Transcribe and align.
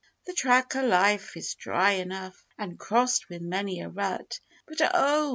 The 0.25 0.33
track 0.33 0.75
o' 0.75 0.81
life 0.83 1.37
is 1.37 1.53
dry 1.53 1.91
enough, 1.91 2.43
an' 2.57 2.75
crossed 2.77 3.29
with 3.29 3.43
many 3.43 3.81
a 3.81 3.89
rut, 3.89 4.39
But, 4.65 4.81
oh! 4.95 5.29